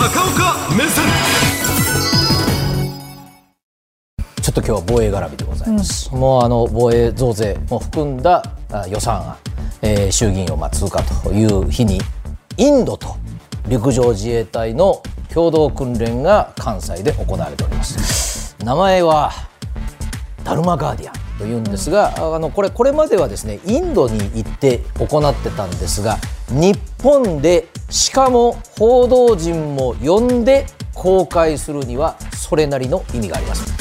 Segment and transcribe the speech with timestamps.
[0.00, 1.04] 高岡目線。
[4.40, 8.42] ちょっと今日は防衛絡みでございます、もうあの防衛増税も含んだ
[8.72, 9.36] あ予算案、
[9.82, 12.00] えー衆議院をまあ通過という日に
[12.56, 13.14] インドと
[13.68, 18.56] 陸上自衛隊の共同訓練が関西で行われております。
[18.64, 19.30] 名前は
[20.44, 26.16] ダルマガーディアンというんですが、あのこれこれまではですねインドに行って行ってたんですが
[26.50, 33.72] 日本でしかも報道陣も呼んで公開するにはそれなりの意味があります。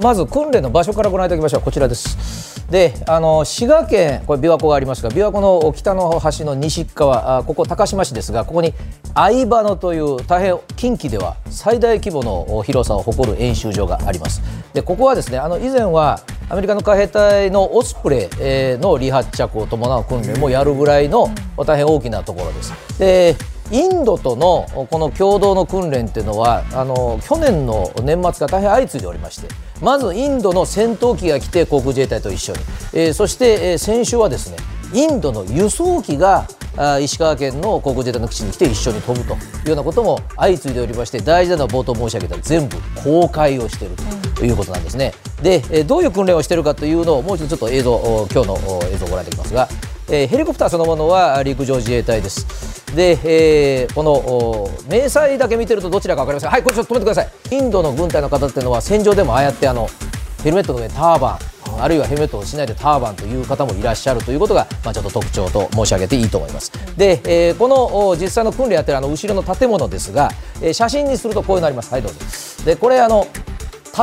[0.00, 1.62] まず訓練の場所からご覧いただきましょう。
[1.62, 2.54] こちらです。
[2.70, 8.72] であの滋賀県これ琵琶湖がありますが琵琶湖の北の端の西側あここ高島市ですがここに
[9.14, 14.42] 相場野という大変近畿では最大規模の広さを誇る演習場があります。
[14.72, 22.98] でここはですねあの以前はアメリカの海兵隊のオスプレイえーの離発着を伴う訓練もやるぐらいの大変大きなところです。
[22.98, 23.36] で
[23.72, 29.48] インドとのこの共同の訓練っていうのはあの去年の年末が大変相次いでおりまして
[29.80, 32.58] まずインドの戦闘機が来て航空自衛隊と一緒に、
[32.92, 34.58] えーそして、えー先週はですね
[34.92, 36.46] インドの輸送機が
[36.76, 39.36] あー石川県の航空自衛隊の基地に来て一緒に飛ぶとい
[39.66, 43.96] うようなことも相次いでおりまして大事なのは冒頭申し上げた全部公開をしている
[44.34, 45.12] ということなんですね。
[45.42, 49.68] で、えーどういう訓練をしているかというのをもう一度ちょっと映像お今日のお映像をご覧いただきますが、
[50.08, 52.46] えーヘリコプターそのものは陸上自衛隊です。
[52.96, 59.88] で、えーこのお明細だけ見てるとどちらか分かりませんはいこれちょっと止めてくださいインドの軍隊の方っていうのは戦場でもああやってあの
[60.42, 61.38] ヘルメットの上にターバン
[61.82, 66.72] あるいはヘルメットをしないでターバンという方もいらっしゃるということが、まあ、ちょっと特徴と申し上げていいと思います。
[66.96, 70.30] で、えーこの実際の訓練やってるあの後ろの建物ですが、
[70.60, 71.92] えー写真にするとこういうのあります。
[71.92, 72.18] はいどうぞ。
[72.64, 73.26] でこれあの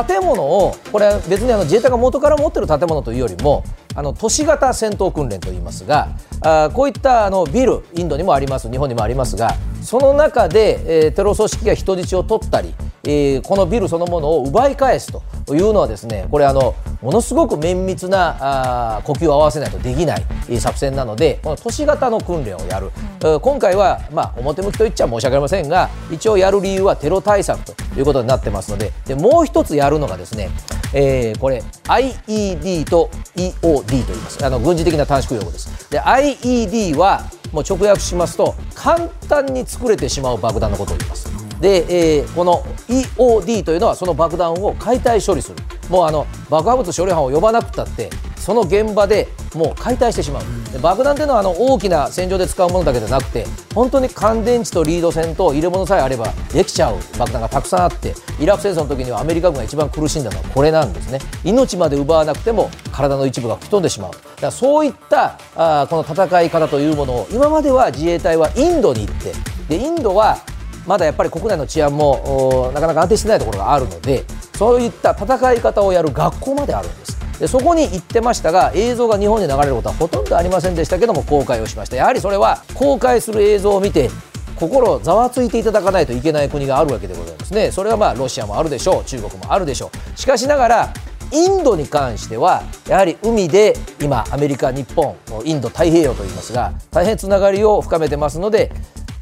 [0.06, 3.62] 建物をこれは別にあの自衛隊が元から持ってる建物というよりも
[3.94, 6.08] あの都市型戦闘訓練といいますが
[6.40, 12.72] あこういったあのビルインドにもあります日本にもありますがその中で、えーテロ組織が人質を取ったり、
[13.04, 15.12] えーこのビルそのものを奪い返す
[15.44, 22.90] というのはですねこれあのものすごく綿密なあー呼吸を合わせないとできないえー作戦なのでこの都市型の訓練をやる、
[23.20, 30.50] えー今回は、まあ、表向きと言っちゃ申し訳ありませんが一応やる理由はテロ対策ということになってますのででもう一つやるのがですね、
[30.94, 34.44] えーこれ IED と EOD と言います。
[34.44, 35.90] あの軍事的な短縮用語です。
[35.90, 37.22] で IED は
[37.52, 45.56] もう直訳しますと簡単に作れてしまう爆弾のことを言いますで、えーこの EOD というのはその爆弾を解体処理する。
[45.88, 50.42] もうあの爆破物処理班を呼ばなくたってその現場でもう解体してしまう。
[50.80, 61.20] 爆弾というのはあの大きな戦場で使うものだけでなくて本当に乾電池とリード線と入れ物さえあればできちゃう爆弾がたくさんあってイラク戦争の時にはアメリカ軍が一番苦しんだのはこれなんですね。
[61.44, 64.10] 命まで奪わなくても体の一部が吹き飛んでしまう。
[64.12, 69.32] だからそういったあこの戦い方というものを今までは自衛隊はインドに行って
[69.68, 70.38] でインドは
[70.86, 74.24] まだやっぱり国内の治安もなかなか安定してないところがあるので
[74.56, 77.12] そういった戦い方をやる学校まであるんです。
[77.38, 81.96] でそこに行ってましたが映像が日本に流れることはほとんどありませんでしたけども公開をしました。
[81.96, 84.10] やはりそれは公開する映像を見て
[84.54, 87.72] 心ざわついていただかないといけない国があるわけでございますね。
[87.72, 89.04] それはまあロシアもあるでしょう。
[89.04, 90.18] 中国もあるでしょう。
[90.18, 90.94] しかしながら
[91.32, 98.70] インドに関してはやはり海で今アメリカ日本インド太平洋といいますが大変つながりを深めてますので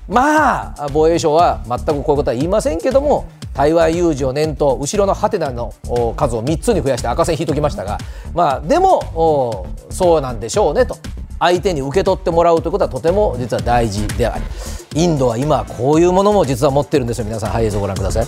[0.09, 5.75] まあ防衛省は全くこういうことは言いませんけども台湾有事を念頭後ろのハテナの
[6.17, 7.99] 数を3つに増やして赤線引いときましたが
[8.35, 10.97] まあでもそうなんでしょうねと。
[11.43, 14.45] 相手に受け取ってもらうということはとても実は大事であり
[14.95, 17.25] インドは今こういうものも実は持ってるんですよ。
[17.25, 18.27] 皆さんはい映像ご覧ください、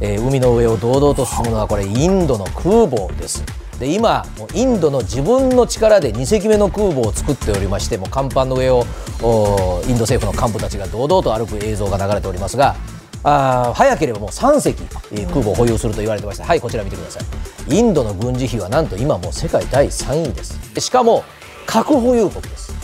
[0.00, 3.44] えー海の上を堂々と進むのはこれインドの空母です。
[3.78, 8.84] で今もうインドの自分の力で2隻目の空母を作っておりましてもう甲板の上を
[9.22, 12.76] おインド政府の幹部たちが堂々と歩く映像が流れておりますが
[13.24, 16.44] あー早ければもう3隻、えー空母を保有すると言われてました。
[16.44, 17.74] はいこちら見てください。
[17.74, 20.74] インドの軍事費はなんと今もう世界第3位です。
[20.74, 21.24] でしかも
[21.66, 22.74] 核保有国です。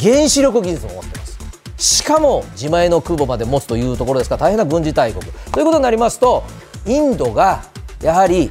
[0.00, 1.38] 原子力技術も持ってます。
[1.76, 5.22] しかも自前の空母まで持つというところですから大変な軍事大国。
[5.52, 6.42] ということになりますと
[6.86, 7.62] インドが
[8.00, 8.50] やはり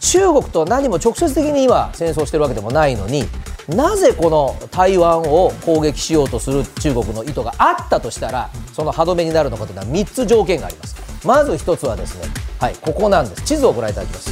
[0.00, 3.24] 中国と何も直接的に今戦争してるわけでもないのに
[3.68, 10.96] なぜこの台湾を攻撃しようとする中国の意図があったとしたらその歯止めになるのかというのは3つ条件があります。
[11.24, 13.42] まず1つはですねはいここなんです。
[13.42, 14.30] 地図をご覧いただきます。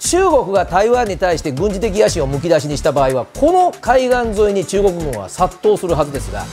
[0.00, 6.44] 中国が台湾に対して軍事的野心をむき出しにした場合はこの海岸沿いに中国軍は殺到するはずですが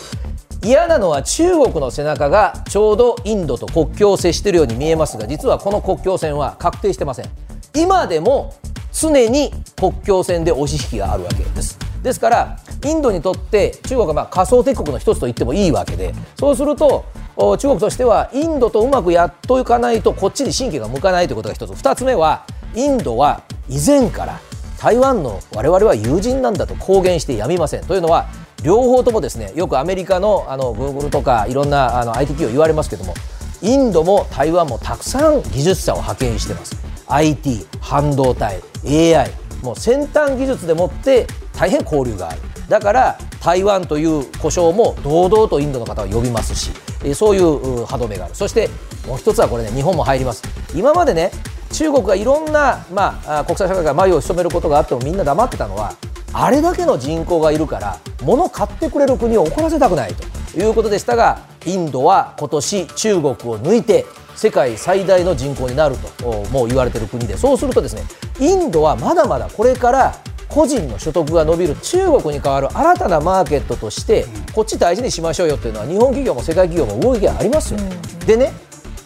[0.63, 7.50] 嫌なのは中国の背中がちょうどインドと国境を接しているように見えますが実はこの国境線は確定してません。
[7.73, 8.53] 今でも
[8.91, 11.79] 常に国境線で押し引きがあるわけです。
[12.03, 17.05] ですからインドにとって中国はま仮想敵国の一つと言ってもいいわけでそうすると
[17.37, 21.71] 中国としてはインドとうまくやっといかないとこっちに神経が向かないということが一つ。
[21.71, 22.45] 2つ目は
[22.75, 24.39] インドは以前から
[24.79, 27.85] 台湾の我々は友人なんだと公言してやみません。
[27.85, 28.27] というのは
[28.63, 33.13] 両方ともですねよくアメリカのあのグーグルとかいろんなあの IT 企業言われますけども
[33.61, 36.90] インドも台湾もたくさん技術者を派遣してます。
[37.11, 39.29] IT 半導体 AI
[39.61, 42.41] もう先端技術でもって大変交流がある。
[42.67, 46.71] だから台湾という故障も堂々とインドの方は呼びますし
[47.13, 48.35] そういう歯止めがある。
[48.35, 48.69] そして
[49.05, 50.41] もう一つはこれね日本も入ります。
[50.73, 51.31] 今までね
[51.71, 55.93] 中国がいろんな、まあ、国際社会が前を潜めることがあってもみんな黙ってたのは
[56.33, 60.13] あれだけの人口がいるから物買ってくれる国を怒らせたくない
[60.51, 64.05] ということでしたがインドは今年中国を抜いて
[64.35, 68.03] 世界最大の人口になるともう言われている国でそうするとですね
[68.39, 70.15] インドはまだまだこれから
[70.47, 77.79] 個人の所得が伸びる中国に代わる新たなマーケットとしてこっち大事にしましょうよっていうのは日本企業も世界企業も動きがありますよ。
[78.25, 78.51] でね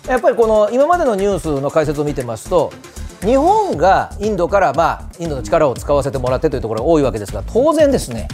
[0.07, 2.71] やっぱりこの今までのニュースの解説を見てますと
[3.25, 8.27] 日本がインドから、まあ、インドの力を使わせてもらってというところが多いわけですが当然ですね、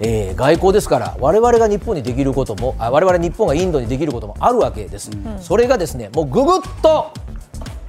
[0.00, 7.12] えー、外交ですから我々が日本にできることもあ我々日本がインドにできることもあるわけです、うん、それがですねもうぐぐっと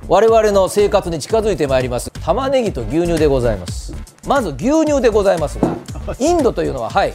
[0.10, 2.10] 我々の生活に近づいてまいります。
[2.10, 3.94] 玉ねぎと牛乳でございます。
[4.28, 5.70] まず牛乳でございますが
[6.20, 7.14] インドというのははい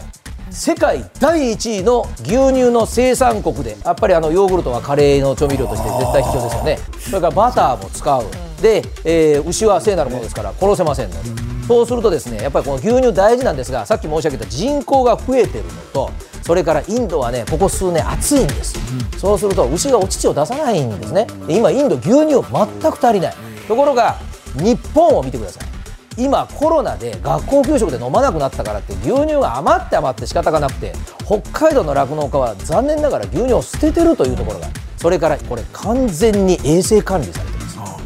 [0.51, 6.79] 世界第1位の牛乳の生産国でやっぱりあのヨーグルトはカレーの調味料として絶対必要ですよね。
[7.01, 8.44] それからバターも使う。
[8.61, 11.55] で、えー、牛は聖なるものですから殺せませんので。
[11.67, 16.11] そうするとですねやっぱりこの牛乳大事なんですがさっき申し上げた人口が増えてるのと
[16.43, 21.27] それからインドはねここ数年暑いんです、うん、そうすると牛がお乳を出さないんですね。
[21.49, 23.35] 今インド牛乳全く足りない。
[23.67, 24.17] ところが
[24.57, 25.75] 日本を見てください。
[26.17, 30.93] 今コロナで学校給食で飲まなくなったからって牛乳が余って余って仕方がなくて
[31.25, 37.54] 北海道の酪農家は残念ながら牛乳を捨ててるというところがそれからこれ完全に衛生管理されて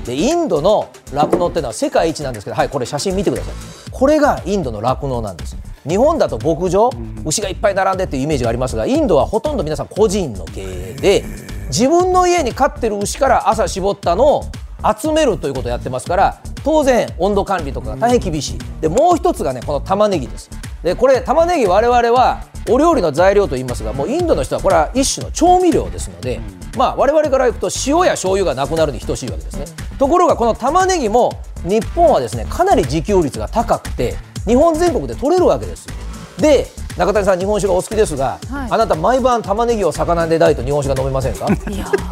[0.09, 3.55] でインドの酪農っていうのは世界一なんですけどはいこれ写真見てください。
[3.91, 5.57] これがインドの酪農なんです。
[5.87, 6.91] 日本だと牧場
[7.25, 11.25] 牛がいっぱい並んでっていうイメージがありますがインドはほとんど皆さん個人の経営で
[11.69, 14.45] 自分の家に飼ってる牛から朝絞ったのを
[15.01, 18.59] 集めるということをやってますから当然温度管理とかが大変厳しい。
[18.81, 20.49] でもう一つがねこの玉ねぎです。
[20.83, 26.41] でこれ玉ねぎ我々はお料理の材料と言いますがもうインドの人はこれは一種の調味料ですので、
[26.77, 29.65] まあ我々からいくと塩や醤油がなくなるに等しいわけですね。
[29.99, 34.15] ところがこの玉ねぎも日本はですねかなり自給率が高くて
[34.47, 35.89] 日本全国で取れるわけです
[36.39, 41.49] で中谷さん日本酒がお好きですが、はい、あなた毎晩玉ねぎを魚で炊いと日本酒が飲めませんか？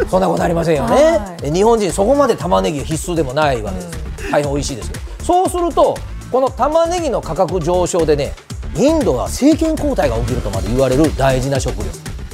[0.08, 5.24] そんなことありませんよね、はい、日本人そこまで玉ねぎ必須でもないわけです、うん、大変美味しいですけど。
[5.24, 5.96] そうすると
[6.32, 8.32] この玉ねぎの価格上昇でね
[8.78, 11.84] インドは政権交代が起きるとまで言われる大事な食料。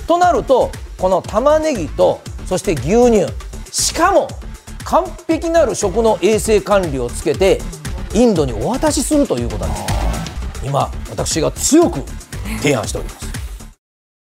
[0.07, 3.27] となるとこの玉ねぎとそして牛乳
[3.71, 4.29] しかも
[4.85, 7.61] 完璧なる食の衛生管理をつけて
[8.15, 9.85] インドにお渡しするということなんです。
[10.65, 12.01] 今私が強く
[12.61, 13.32] 提案しております。